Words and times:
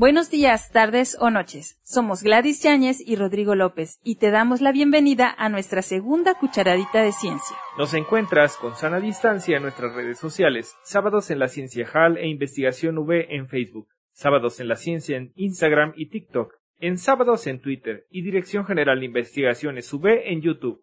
Buenos 0.00 0.30
días, 0.30 0.70
tardes 0.70 1.14
o 1.20 1.28
noches. 1.28 1.78
Somos 1.82 2.22
Gladys 2.22 2.62
Yáñez 2.62 3.06
y 3.06 3.16
Rodrigo 3.16 3.54
López 3.54 4.00
y 4.02 4.16
te 4.16 4.30
damos 4.30 4.62
la 4.62 4.72
bienvenida 4.72 5.34
a 5.36 5.50
nuestra 5.50 5.82
segunda 5.82 6.32
cucharadita 6.36 7.02
de 7.02 7.12
ciencia. 7.12 7.54
Nos 7.76 7.92
encuentras 7.92 8.56
con 8.56 8.74
sana 8.76 8.98
distancia 8.98 9.58
en 9.58 9.62
nuestras 9.62 9.94
redes 9.94 10.18
sociales, 10.18 10.74
Sábados 10.84 11.30
en 11.30 11.38
la 11.38 11.48
Ciencia 11.48 11.86
HAL 11.92 12.16
e 12.16 12.28
Investigación 12.28 12.96
V 12.96 13.26
en 13.28 13.46
Facebook, 13.46 13.88
Sábados 14.14 14.58
en 14.60 14.68
la 14.68 14.76
Ciencia 14.76 15.18
en 15.18 15.34
Instagram 15.36 15.92
y 15.94 16.08
TikTok, 16.08 16.54
en 16.78 16.96
Sábados 16.96 17.46
en 17.46 17.60
Twitter 17.60 18.06
y 18.08 18.22
Dirección 18.22 18.64
General 18.64 19.00
de 19.00 19.04
Investigaciones 19.04 19.92
V 19.92 20.32
en 20.32 20.40
YouTube. 20.40 20.82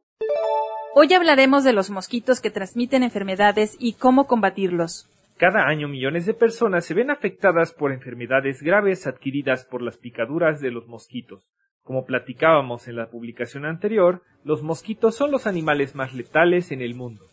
Hoy 0.94 1.12
hablaremos 1.16 1.64
de 1.64 1.74
los 1.74 1.90
mosquitos 1.90 2.40
que 2.40 2.52
transmiten 2.52 3.02
enfermedades 3.02 3.78
y 3.80 3.94
cómo 3.94 4.28
combatirlos. 4.28 5.10
Cada 5.38 5.68
año 5.68 5.88
millones 5.88 6.26
de 6.26 6.34
personas 6.34 6.86
se 6.86 6.96
ven 6.96 7.12
afectadas 7.12 7.72
por 7.72 7.92
enfermedades 7.92 8.64
graves 8.64 9.06
adquiridas 9.06 9.66
por 9.66 9.84
las 9.84 9.98
picaduras 9.98 10.60
de 10.62 10.72
los 10.72 10.88
mosquitos. 10.88 11.48
Como 11.84 12.06
platicábamos 12.06 12.88
en 12.88 12.96
la 12.96 13.12
publicación 13.12 13.64
anterior, 13.64 14.24
los 14.44 14.64
mosquitos 14.64 15.16
son 15.16 15.30
los 15.30 15.46
animales 15.46 15.94
más 15.94 16.16
letales 16.16 16.72
en 16.72 16.82
el 16.82 16.96
mundo. 16.96 17.24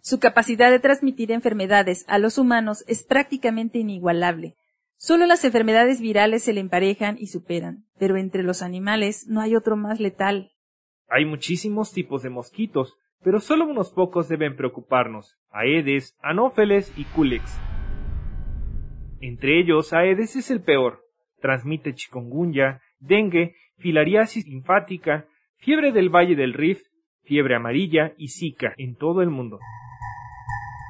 Su 0.00 0.20
capacidad 0.20 0.70
de 0.70 0.78
transmitir 0.78 1.32
enfermedades 1.32 2.04
a 2.06 2.18
los 2.18 2.36
humanos 2.36 2.84
es 2.86 3.02
prácticamente 3.02 3.78
inigualable. 3.78 4.56
Solo 4.98 5.24
las 5.24 5.42
enfermedades 5.46 6.02
virales 6.02 6.42
se 6.42 6.52
le 6.52 6.60
emparejan 6.60 7.16
y 7.18 7.28
superan, 7.28 7.86
pero 7.98 8.18
entre 8.18 8.42
los 8.42 8.60
animales 8.60 9.26
no 9.26 9.40
hay 9.40 9.56
otro 9.56 9.76
más 9.76 10.00
letal. 10.00 10.52
Hay 11.08 11.24
muchísimos 11.24 11.92
tipos 11.92 12.22
de 12.22 12.28
mosquitos, 12.28 12.98
pero 13.24 13.40
solo 13.40 13.64
unos 13.64 13.90
pocos 13.90 14.28
deben 14.28 14.54
preocuparnos, 14.54 15.36
Aedes, 15.50 16.14
Anófeles 16.22 16.92
y 16.96 17.04
Culex. 17.04 17.42
Entre 19.20 19.58
ellos, 19.58 19.94
Aedes 19.94 20.36
es 20.36 20.50
el 20.50 20.62
peor. 20.62 21.00
Transmite 21.40 21.94
chikungunya, 21.94 22.82
dengue, 23.00 23.56
filariasis 23.78 24.46
linfática, 24.46 25.26
fiebre 25.56 25.92
del 25.92 26.10
Valle 26.10 26.36
del 26.36 26.52
Rift, 26.52 26.84
fiebre 27.22 27.56
amarilla 27.56 28.12
y 28.18 28.28
Zika 28.28 28.74
en 28.76 28.94
todo 28.94 29.22
el 29.22 29.30
mundo. 29.30 29.58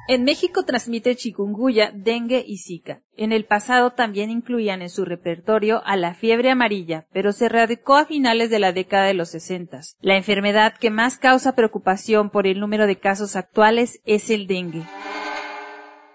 En 0.07 0.23
México 0.23 0.63
transmite 0.65 1.15
chikungunya, 1.15 1.91
dengue 1.91 2.43
y 2.45 2.59
zika. 2.59 3.01
En 3.17 3.31
el 3.31 3.45
pasado 3.45 3.93
también 3.93 4.29
incluían 4.29 4.83
en 4.83 4.89
su 4.89 5.03
repertorio 5.03 5.81
a 5.83 5.97
la 5.97 6.13
fiebre 6.13 6.51
amarilla, 6.51 7.07
pero 7.11 7.31
se 7.31 7.49
radicó 7.49 7.95
a 7.95 8.05
finales 8.05 8.51
de 8.51 8.59
la 8.59 8.71
década 8.71 9.07
de 9.07 9.15
los 9.15 9.31
sesentas. 9.31 9.97
La 10.01 10.15
enfermedad 10.15 10.75
que 10.77 10.91
más 10.91 11.17
causa 11.17 11.55
preocupación 11.55 12.29
por 12.29 12.45
el 12.45 12.59
número 12.59 12.85
de 12.85 12.97
casos 12.97 13.35
actuales 13.35 13.99
es 14.05 14.29
el 14.29 14.45
dengue. 14.45 14.83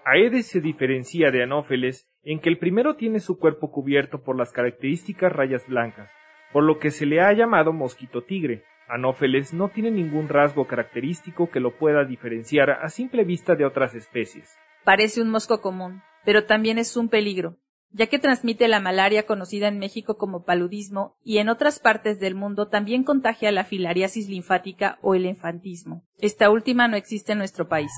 Aedes 0.05 0.47
se 0.47 0.61
diferencia 0.61 1.29
de 1.29 1.43
Anófeles 1.43 2.07
en 2.23 2.39
que 2.39 2.47
el 2.47 2.59
primero 2.59 2.95
tiene 2.95 3.19
su 3.19 3.37
cuerpo 3.37 3.71
cubierto 3.71 4.23
por 4.23 4.37
las 4.37 4.53
características 4.53 5.33
rayas 5.33 5.67
blancas, 5.67 6.09
por 6.53 6.63
lo 6.63 6.79
que 6.79 6.91
se 6.91 7.05
le 7.05 7.19
ha 7.19 7.33
llamado 7.33 7.73
mosquito 7.73 8.23
tigre, 8.23 8.63
Anófeles 8.91 9.53
no 9.53 9.69
tiene 9.69 9.89
ningún 9.89 10.27
rasgo 10.27 10.67
característico 10.67 11.49
que 11.49 11.61
lo 11.61 11.77
pueda 11.77 12.03
diferenciar 12.03 12.71
a 12.71 12.89
simple 12.89 13.23
vista 13.23 13.55
de 13.55 13.63
otras 13.63 13.95
especies. 13.95 14.57
Parece 14.83 15.21
un 15.21 15.29
mosco 15.29 15.61
común, 15.61 16.01
pero 16.25 16.43
también 16.43 16.77
es 16.77 16.97
un 16.97 17.07
peligro, 17.07 17.55
ya 17.91 18.07
que 18.07 18.19
transmite 18.19 18.67
la 18.67 18.81
malaria 18.81 19.25
conocida 19.25 19.69
en 19.69 19.79
México 19.79 20.17
como 20.17 20.43
paludismo 20.43 21.15
y 21.23 21.37
en 21.37 21.47
otras 21.47 21.79
partes 21.79 22.19
del 22.19 22.35
mundo 22.35 22.67
también 22.67 23.05
contagia 23.05 23.53
la 23.53 23.63
filariasis 23.63 24.27
linfática 24.27 24.97
o 25.01 25.15
el 25.15 25.25
infantismo. 25.25 26.03
Esta 26.19 26.49
última 26.49 26.89
no 26.89 26.97
existe 26.97 27.31
en 27.31 27.37
nuestro 27.37 27.69
país. 27.69 27.93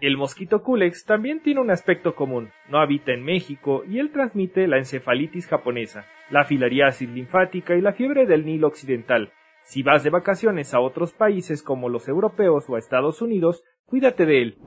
El 0.00 0.16
mosquito 0.16 0.62
Culex 0.62 1.04
también 1.04 1.42
tiene 1.42 1.60
un 1.60 1.72
aspecto 1.72 2.14
común. 2.14 2.52
No 2.68 2.78
habita 2.78 3.12
en 3.12 3.24
México 3.24 3.82
y 3.84 3.98
él 3.98 4.12
transmite 4.12 4.68
la 4.68 4.78
encefalitis 4.78 5.48
japonesa, 5.48 6.06
la 6.30 6.44
filariasis 6.44 7.10
linfática 7.10 7.74
y 7.74 7.80
la 7.80 7.92
fiebre 7.92 8.26
del 8.26 8.46
Nilo 8.46 8.68
occidental, 8.68 9.32
si 9.64 9.82
vas 9.82 10.02
de 10.02 10.10
vacaciones 10.10 10.74
a 10.74 10.80
otros 10.80 11.12
países 11.12 11.62
como 11.62 11.88
los 11.88 12.08
europeos 12.08 12.64
o 12.68 12.76
a 12.76 12.78
Estados 12.78 13.22
Unidos, 13.22 13.62
cuídate 13.84 14.26
de 14.26 14.42
él. 14.42 14.58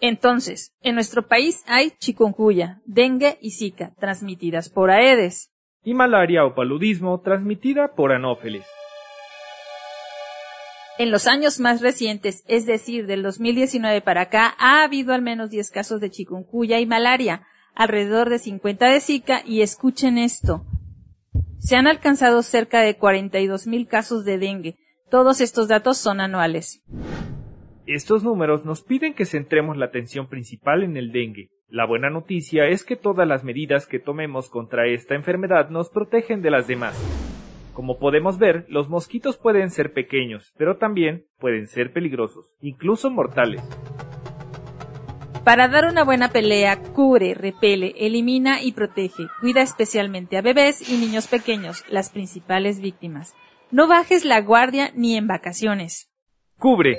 Entonces, 0.00 0.72
en 0.80 0.94
nuestro 0.94 1.26
país 1.26 1.62
hay 1.66 1.92
chikungunya, 1.98 2.80
dengue 2.86 3.38
y 3.40 3.50
zika, 3.50 3.94
transmitidas 3.98 4.70
por 4.70 4.90
Aedes. 4.90 5.52
Y 5.82 5.94
malaria 5.94 6.44
o 6.44 6.54
paludismo, 6.54 7.20
transmitida 7.20 7.94
por 7.94 8.12
Anófeles. 8.12 8.66
En 10.98 11.10
los 11.10 11.26
años 11.26 11.60
más 11.60 11.80
recientes, 11.80 12.44
es 12.46 12.66
decir, 12.66 13.06
del 13.06 13.22
2019 13.22 14.02
para 14.02 14.22
acá, 14.22 14.54
ha 14.58 14.82
habido 14.84 15.14
al 15.14 15.22
menos 15.22 15.48
10 15.48 15.70
casos 15.70 16.00
de 16.00 16.10
chikungunya 16.10 16.78
y 16.78 16.84
malaria, 16.84 17.46
alrededor 17.74 18.28
de 18.28 18.38
50 18.38 18.86
de 18.86 19.00
Zika, 19.00 19.42
y 19.46 19.62
escuchen 19.62 20.18
esto, 20.18 20.66
se 21.60 21.76
han 21.76 21.86
alcanzado 21.86 22.42
cerca 22.42 22.80
de 22.80 22.98
42.000 22.98 23.86
casos 23.86 24.24
de 24.24 24.38
dengue. 24.38 24.76
Todos 25.10 25.40
estos 25.40 25.68
datos 25.68 25.98
son 25.98 26.20
anuales. 26.20 26.82
Estos 27.86 28.24
números 28.24 28.64
nos 28.64 28.82
piden 28.82 29.14
que 29.14 29.26
centremos 29.26 29.76
la 29.76 29.86
atención 29.86 30.28
principal 30.28 30.82
en 30.82 30.96
el 30.96 31.12
dengue. 31.12 31.50
La 31.68 31.86
buena 31.86 32.08
noticia 32.08 32.66
es 32.66 32.82
que 32.82 32.96
todas 32.96 33.28
las 33.28 33.44
medidas 33.44 33.86
que 33.86 33.98
tomemos 33.98 34.48
contra 34.48 34.86
esta 34.88 35.14
enfermedad 35.14 35.68
nos 35.68 35.90
protegen 35.90 36.40
de 36.40 36.50
las 36.50 36.66
demás. 36.66 36.96
Como 37.74 37.98
podemos 37.98 38.38
ver, 38.38 38.64
los 38.68 38.88
mosquitos 38.88 39.36
pueden 39.36 39.70
ser 39.70 39.92
pequeños, 39.92 40.52
pero 40.56 40.78
también 40.78 41.26
pueden 41.38 41.66
ser 41.66 41.92
peligrosos, 41.92 42.56
incluso 42.60 43.10
mortales. 43.10 43.62
Para 45.50 45.66
dar 45.66 45.86
una 45.86 46.04
buena 46.04 46.28
pelea, 46.28 46.80
cubre, 46.80 47.34
repele, 47.34 47.92
elimina 47.98 48.62
y 48.62 48.70
protege. 48.70 49.26
Cuida 49.40 49.62
especialmente 49.62 50.38
a 50.38 50.42
bebés 50.42 50.88
y 50.88 50.96
niños 50.96 51.26
pequeños, 51.26 51.84
las 51.88 52.10
principales 52.10 52.80
víctimas. 52.80 53.34
No 53.72 53.88
bajes 53.88 54.24
la 54.24 54.40
guardia 54.42 54.92
ni 54.94 55.16
en 55.16 55.26
vacaciones. 55.26 56.08
Cubre. 56.56 56.98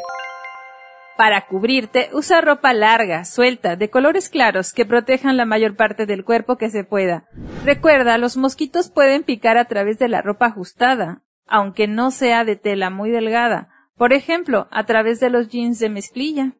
Para 1.16 1.48
cubrirte, 1.48 2.10
usa 2.12 2.42
ropa 2.42 2.74
larga, 2.74 3.24
suelta, 3.24 3.78
de 3.78 3.90
colores 3.90 4.28
claros, 4.28 4.74
que 4.74 4.86
protejan 4.86 5.38
la 5.38 5.46
mayor 5.46 5.78
parte 5.78 6.06
del 6.06 6.26
cuerpo 6.26 6.58
que 6.58 6.70
se 6.70 6.84
pueda. 6.84 7.30
Recuerda, 7.64 8.18
los 8.18 8.36
mosquitos 8.36 8.92
pueden 8.92 9.24
picar 9.24 9.58
a 9.58 9.64
través 9.64 9.98
de 9.98 10.10
la 10.10 10.22
ropa 10.22 10.48
ajustada, 10.48 11.22
aunque 11.48 11.88
no 11.88 12.12
sea 12.12 12.44
de 12.44 12.58
tela 12.58 12.90
muy 12.90 13.12
delgada. 13.12 13.70
Por 13.96 14.12
ejemplo, 14.12 14.68
a 14.72 14.86
través 14.86 15.22
de 15.22 15.30
los 15.30 15.48
jeans 15.48 15.80
de 15.80 15.88
mezclilla. 15.88 16.58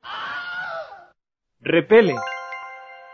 Repele. 1.62 2.16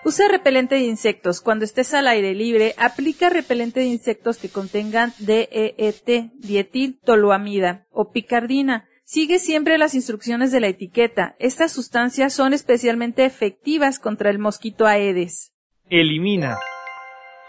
Usa 0.06 0.30
repelente 0.30 0.75
de 0.75 0.81
insectos. 0.81 1.41
Cuando 1.41 1.66
estés 1.66 1.94
al 1.94 2.08
aire 2.08 2.34
libre, 2.34 2.75
aplica 2.78 3.30
repelente 3.30 3.81
de 3.81 3.88
insectos 3.88 4.38
que 4.38 4.50
contengan 4.50 5.13
DEET, 5.19 6.31
dietiltoluamida 6.35 7.86
o 7.91 8.12
picardina. 8.12 8.88
Sigue 9.03 9.40
siempre 9.40 9.78
las 9.78 9.96
instrucciones 9.96 10.52
de 10.52 10.62
la 10.62 10.68
etiqueta. 10.68 11.36
Estas 11.40 11.72
sustancias 11.72 12.34
son 12.34 12.53
especialmente 12.53 13.25
efectivas 13.25 14.00
contra 14.00 14.30
el 14.30 14.40
mosquito 14.40 14.86
Aedes. 14.86 15.53
Elimina. 15.90 16.57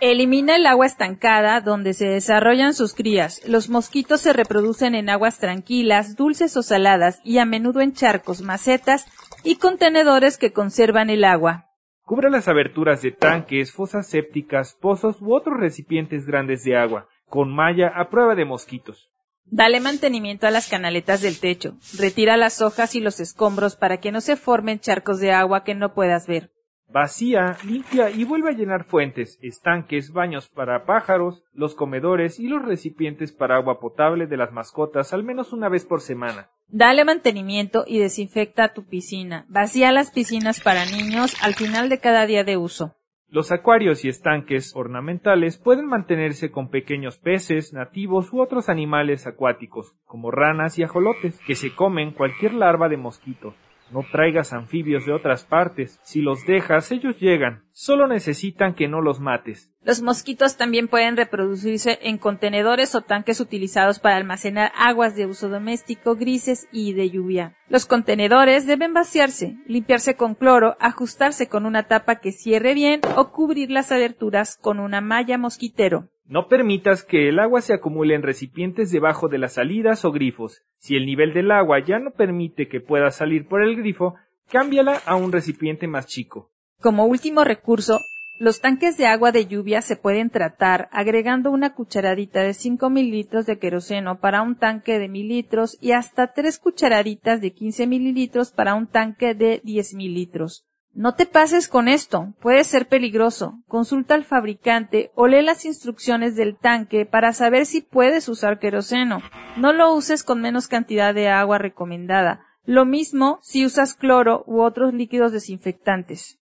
Elimina 0.01 0.55
el 0.55 0.67
agua 0.67 0.87
estancada 0.87 1.61
donde 1.61 1.93
se 1.93 2.07
desarrollan 2.07 2.73
sus 2.73 2.95
crías. 2.95 3.43
Los 3.49 3.69
mosquitos 3.69 4.21
se 4.21 4.33
reproducen 4.33 4.95
en 4.95 5.11
aguas 5.11 5.39
tranquilas, 5.39 6.15
dulces 6.15 6.57
o 6.57 6.63
saladas 6.63 7.21
y 7.25 7.39
a 7.39 7.45
menudo 7.45 7.81
en 7.81 7.93
charcos, 7.93 8.41
macetas 8.41 9.07
y 9.43 9.57
contenedores 9.57 10.39
que 10.39 10.53
conservan 10.53 11.11
el 11.11 11.25
agua. 11.25 11.67
Cubre 12.03 12.31
las 12.31 12.47
aberturas 12.47 13.03
de 13.03 13.11
tanques, 13.11 13.73
fosas 13.73 14.07
sépticas, 14.07 14.79
pozos 14.81 15.21
u 15.21 15.35
otros 15.35 15.59
recipientes 15.59 16.27
grandes 16.27 16.63
de 16.63 16.77
agua, 16.77 17.09
con 17.27 17.53
malla 17.53 17.89
a 17.89 18.09
prueba 18.09 18.37
de 18.37 18.45
mosquitos. 18.45 19.11
Dale 19.47 19.81
mantenimiento 19.81 20.47
a 20.47 20.51
las 20.53 20.69
canaletas 20.69 21.23
del 21.23 21.41
techo. 21.41 21.77
Retira 21.99 22.37
las 22.37 22.63
hojas 22.63 22.95
y 22.95 23.01
los 23.01 23.19
escombros 23.19 23.75
para 23.75 23.97
que 23.97 24.13
no 24.13 24.21
se 24.21 24.37
formen 24.37 24.79
charcos 24.79 25.19
de 25.19 25.33
agua 25.33 25.65
que 25.65 25.75
no 25.75 25.93
puedas 25.93 26.29
ver. 26.29 26.53
Vacía, 26.91 27.59
limpia 27.67 28.09
y 28.09 28.25
vuelve 28.25 28.49
a 28.49 28.57
llenar 28.57 28.85
fuentes, 28.85 29.39
estanques, 29.43 30.11
baños 30.11 30.49
para 30.49 30.87
pájaros, 30.87 31.45
los 31.53 31.75
comedores 31.75 32.41
y 32.41 32.49
los 32.49 32.65
recipientes 32.65 33.31
para 33.31 33.57
agua 33.57 33.79
potable 33.79 34.27
de 34.27 34.39
las 34.39 34.53
mascotas 34.53 35.13
al 35.13 35.23
menos 35.23 35.53
una 35.53 35.69
vez 35.69 35.85
por 35.85 36.01
semana. 36.01 36.49
Dale 36.69 37.05
mantenimiento 37.05 37.85
y 37.87 37.99
desinfecta 37.99 38.73
tu 38.73 38.87
piscina. 38.87 39.45
Vacía 39.49 39.93
las 39.93 40.11
piscinas 40.11 40.61
para 40.61 40.87
niños 40.87 41.37
al 41.43 41.55
final 41.55 41.91
de 41.91 42.01
cada 42.01 42.25
día 42.25 42.43
de 42.43 42.57
uso. 42.57 42.95
Los 43.31 43.53
acuarios 43.53 44.07
y 44.07 44.09
estanques 44.09 44.75
ornamentales 44.75 45.59
pueden 45.59 45.85
mantenerse 45.85 46.51
con 46.51 46.71
pequeños 46.71 47.19
peces, 47.19 47.75
nativos 47.75 48.33
u 48.33 48.41
otros 48.41 48.71
animales 48.71 49.27
acuáticos, 49.27 49.93
como 50.07 50.31
ranas 50.31 50.79
y 50.79 50.85
ajolotes, 50.85 51.39
que 51.47 51.55
se 51.55 51.75
comen 51.75 52.13
cualquier 52.13 52.55
larva 52.55 52.89
de 52.89 52.97
mosquito. 52.97 53.53
No 53.91 54.05
traigas 54.11 54.53
anfibios 54.53 55.07
de 55.07 55.13
otras 55.13 55.45
partes. 55.45 55.99
Si 56.03 56.21
los 56.21 56.45
dejas, 56.47 56.93
ellos 56.93 57.19
llegan. 57.19 57.63
Solo 57.73 58.07
necesitan 58.07 58.75
que 58.75 58.89
no 58.89 59.01
los 59.01 59.21
mates. 59.21 59.73
Los 59.83 60.03
mosquitos 60.03 60.57
también 60.57 60.89
pueden 60.89 61.17
reproducirse 61.17 61.99
en 62.03 62.19
contenedores 62.19 62.95
o 62.95 63.01
tanques 63.01 63.41
utilizados 63.41 63.99
para 64.01 64.17
almacenar 64.17 64.73
aguas 64.77 65.17
de 65.17 65.27
uso 65.27 65.49
doméstico, 65.49 66.17
grises 66.17 66.69
y 66.73 66.93
de 66.93 67.09
lluvia. 67.11 67.57
Los 67.69 67.87
contenedores 67.87 68.67
deben 68.67 68.93
vaciarse, 68.93 69.57
limpiarse 69.67 70.17
con 70.17 70.35
cloro, 70.35 70.77
ajustarse 70.81 71.49
con 71.49 71.65
una 71.65 71.85
tapa 71.85 72.17
que 72.17 72.33
cierre 72.33 72.75
bien 72.75 73.01
o 73.17 73.31
cubrir 73.31 73.71
las 73.71 73.93
aberturas 73.93 74.59
con 74.61 74.81
una 74.81 75.01
malla 75.01 75.39
mosquitero. 75.39 76.09
No 76.29 76.47
permitas 76.47 77.05
que 77.05 77.31
el 77.31 77.39
agua 77.39 77.63
se 77.63 77.73
acumule 77.73 78.15
en 78.15 78.23
recipientes 78.23 78.91
debajo 78.91 79.29
de 79.29 79.39
las 79.39 79.55
salidas 79.55 80.05
o 80.05 80.13
grifos. 80.13 80.63
Si 80.77 80.95
el 80.95 81.07
nivel 81.07 81.33
del 81.33 81.51
agua 81.51 81.79
ya 81.83 81.99
no 81.99 82.11
permite 82.11 82.69
que 82.69 82.83
pueda 82.83 83.11
salir 83.11 83.49
por 83.49 83.63
el 83.63 83.77
grifo, 83.77 84.15
cámbiala 84.51 85.01
a 85.07 85.17
un 85.17 85.33
recipiente 85.33 85.87
más 85.87 86.07
chico. 86.07 86.51
Como 86.83 87.07
último 87.07 87.45
recurso, 87.45 87.99
los 88.41 88.61
tanques 88.61 88.99
de 88.99 89.07
agua 89.07 89.33
de 89.33 89.47
lluvia 89.47 89.81
se 89.81 89.97
pueden 89.97 90.29
tratar 90.29 90.91
agregando 90.93 91.51
una 91.51 91.75
cucharadita 91.75 92.43
de 92.43 92.53
5 92.53 92.91
mililitros 92.91 93.47
de 93.47 93.59
queroseno 93.59 94.21
para 94.21 94.43
un 94.43 94.55
tanque 94.55 94.99
de 94.99 95.09
mililitros 95.09 95.79
y 95.81 95.93
hasta 95.93 96.35
3 96.35 96.59
cucharaditas 96.59 97.41
de 97.41 97.55
15 97.55 97.87
mililitros 97.87 98.53
para 98.53 98.75
un 98.75 98.87
tanque 98.87 99.35
de 99.35 99.63
10 99.65 99.95
mililitros. 99.95 100.68
No 100.99 101.15
te 101.15 101.27
pases 101.27 101.69
con 101.69 101.87
esto, 101.87 102.35
puede 102.41 102.65
ser 102.65 102.89
peligroso. 102.89 103.61
Consulta 103.69 104.15
al 104.15 104.25
fabricante 104.25 105.13
o 105.15 105.29
lee 105.29 105.43
las 105.43 105.65
instrucciones 105.65 106.35
del 106.35 106.57
tanque 106.57 107.07
para 107.07 107.33
saber 107.33 107.67
si 107.67 107.83
puedes 107.83 108.29
usar 108.29 108.59
queroseno. 108.59 109.23
No 109.57 109.73
lo 109.73 109.95
uses 109.95 110.25
con 110.25 110.41
menos 110.41 110.67
cantidad 110.67 111.15
de 111.15 111.29
agua 111.29 111.59
recomendada. 111.59 112.45
Lo 112.65 112.85
mismo 112.85 113.39
si 113.43 113.65
usas 113.65 113.95
cloro 113.95 114.43
u 114.49 114.61
otros 114.61 114.93
líquidos 114.93 115.31
desinfectantes. 115.31 116.41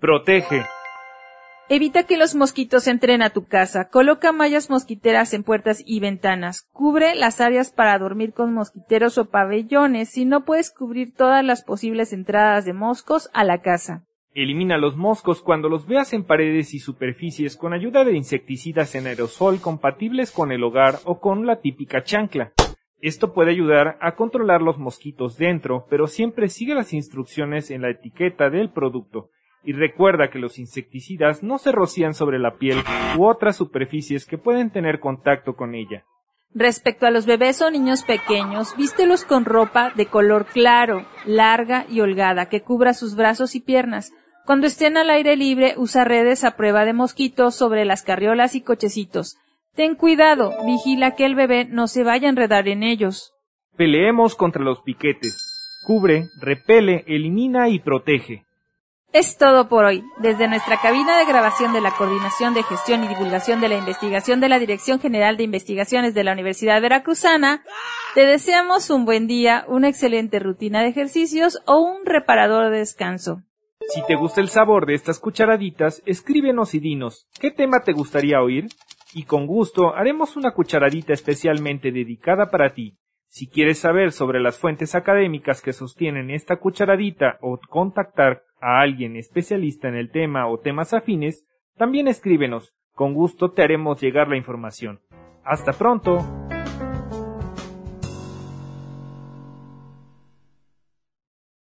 Protege. 0.00 0.64
Evita 1.70 2.04
que 2.04 2.16
los 2.16 2.34
mosquitos 2.34 2.86
entren 2.86 3.20
a 3.20 3.28
tu 3.28 3.44
casa. 3.44 3.90
Coloca 3.90 4.32
mallas 4.32 4.70
mosquiteras 4.70 5.34
en 5.34 5.44
puertas 5.44 5.82
y 5.84 6.00
ventanas. 6.00 6.66
Cubre 6.72 7.14
las 7.14 7.42
áreas 7.42 7.72
para 7.72 7.98
dormir 7.98 8.32
con 8.32 8.54
mosquiteros 8.54 9.18
o 9.18 9.28
pabellones 9.28 10.08
si 10.08 10.24
no 10.24 10.46
puedes 10.46 10.72
cubrir 10.72 11.12
todas 11.14 11.44
las 11.44 11.62
posibles 11.62 12.14
entradas 12.14 12.64
de 12.64 12.72
moscos 12.72 13.28
a 13.34 13.44
la 13.44 13.60
casa. 13.60 14.06
Elimina 14.32 14.78
los 14.78 14.96
moscos 14.96 15.42
cuando 15.42 15.68
los 15.68 15.86
veas 15.86 16.14
en 16.14 16.24
paredes 16.24 16.72
y 16.72 16.78
superficies 16.78 17.58
con 17.58 17.74
ayuda 17.74 18.02
de 18.02 18.16
insecticidas 18.16 18.94
en 18.94 19.06
aerosol 19.06 19.60
compatibles 19.60 20.30
con 20.32 20.52
el 20.52 20.64
hogar 20.64 21.00
o 21.04 21.20
con 21.20 21.44
la 21.44 21.60
típica 21.60 22.02
chancla. 22.02 22.54
Esto 23.02 23.34
puede 23.34 23.50
ayudar 23.50 23.98
a 24.00 24.14
controlar 24.14 24.62
los 24.62 24.78
mosquitos 24.78 25.36
dentro, 25.36 25.84
pero 25.90 26.06
siempre 26.06 26.48
sigue 26.48 26.74
las 26.74 26.94
instrucciones 26.94 27.70
en 27.70 27.82
la 27.82 27.90
etiqueta 27.90 28.48
del 28.48 28.70
producto 28.70 29.28
y 29.68 29.72
recuerda 29.72 30.30
que 30.30 30.38
los 30.38 30.58
insecticidas 30.58 31.42
no 31.42 31.58
se 31.58 31.72
rocían 31.72 32.14
sobre 32.14 32.38
la 32.38 32.56
piel 32.56 32.78
u 33.18 33.26
otras 33.26 33.54
superficies 33.54 34.24
que 34.24 34.38
pueden 34.38 34.70
tener 34.70 34.98
contacto 34.98 35.56
con 35.56 35.74
ella. 35.74 36.06
Respecto 36.54 37.04
a 37.04 37.10
los 37.10 37.26
bebés 37.26 37.60
o 37.60 37.70
niños 37.70 38.02
pequeños, 38.02 38.74
vístelos 38.78 39.26
con 39.26 39.44
ropa 39.44 39.92
de 39.94 40.06
color 40.06 40.46
claro, 40.46 41.04
larga 41.26 41.84
y 41.86 42.00
holgada 42.00 42.48
que 42.48 42.62
cubra 42.62 42.94
sus 42.94 43.14
brazos 43.14 43.54
y 43.56 43.60
piernas. 43.60 44.10
Cuando 44.46 44.66
estén 44.66 44.96
al 44.96 45.10
aire 45.10 45.36
libre, 45.36 45.74
usa 45.76 46.02
redes 46.02 46.44
a 46.44 46.56
prueba 46.56 46.86
de 46.86 46.94
mosquitos 46.94 47.54
sobre 47.54 47.84
las 47.84 48.02
carriolas 48.02 48.54
y 48.54 48.62
cochecitos. 48.62 49.36
Ten 49.74 49.96
cuidado, 49.96 50.54
vigila 50.64 51.14
que 51.14 51.26
el 51.26 51.34
bebé 51.34 51.66
no 51.66 51.88
se 51.88 52.04
vaya 52.04 52.28
a 52.28 52.30
enredar 52.30 52.68
en 52.68 52.82
ellos. 52.82 53.34
Peleemos 53.76 54.34
contra 54.34 54.64
los 54.64 54.80
piquetes. 54.80 55.36
Cubre, 55.86 56.24
repele, 56.40 57.04
elimina 57.06 57.68
y 57.68 57.80
protege. 57.80 58.47
Es 59.10 59.38
todo 59.38 59.70
por 59.70 59.86
hoy. 59.86 60.04
Desde 60.18 60.48
nuestra 60.48 60.78
cabina 60.82 61.18
de 61.18 61.24
grabación 61.24 61.72
de 61.72 61.80
la 61.80 61.92
Coordinación 61.92 62.52
de 62.52 62.62
Gestión 62.62 63.02
y 63.04 63.08
Divulgación 63.08 63.58
de 63.58 63.70
la 63.70 63.78
Investigación 63.78 64.38
de 64.38 64.50
la 64.50 64.58
Dirección 64.58 65.00
General 65.00 65.38
de 65.38 65.44
Investigaciones 65.44 66.12
de 66.12 66.24
la 66.24 66.34
Universidad 66.34 66.82
Veracruzana, 66.82 67.64
te 68.14 68.26
deseamos 68.26 68.90
un 68.90 69.06
buen 69.06 69.26
día, 69.26 69.64
una 69.66 69.88
excelente 69.88 70.38
rutina 70.40 70.82
de 70.82 70.88
ejercicios 70.88 71.62
o 71.66 71.78
un 71.78 72.04
reparador 72.04 72.70
de 72.70 72.80
descanso. 72.80 73.40
Si 73.88 74.04
te 74.04 74.14
gusta 74.14 74.42
el 74.42 74.50
sabor 74.50 74.84
de 74.84 74.92
estas 74.92 75.18
cucharaditas, 75.18 76.02
escríbenos 76.04 76.74
y 76.74 76.80
dinos, 76.80 77.28
¿qué 77.40 77.50
tema 77.50 77.80
te 77.80 77.94
gustaría 77.94 78.42
oír? 78.42 78.66
Y 79.14 79.24
con 79.24 79.46
gusto 79.46 79.94
haremos 79.94 80.36
una 80.36 80.52
cucharadita 80.52 81.14
especialmente 81.14 81.92
dedicada 81.92 82.50
para 82.50 82.74
ti. 82.74 82.98
Si 83.28 83.48
quieres 83.48 83.78
saber 83.78 84.12
sobre 84.12 84.40
las 84.40 84.58
fuentes 84.58 84.94
académicas 84.94 85.62
que 85.62 85.72
sostienen 85.72 86.30
esta 86.30 86.56
cucharadita 86.56 87.38
o 87.40 87.58
contactar 87.70 88.42
a 88.60 88.80
alguien 88.80 89.16
especialista 89.16 89.88
en 89.88 89.94
el 89.96 90.10
tema 90.10 90.48
o 90.48 90.58
temas 90.58 90.94
afines, 90.94 91.44
también 91.76 92.08
escríbenos. 92.08 92.72
Con 92.92 93.14
gusto 93.14 93.52
te 93.52 93.62
haremos 93.62 94.00
llegar 94.00 94.28
la 94.28 94.36
información. 94.36 95.00
Hasta 95.44 95.72
pronto. 95.72 96.47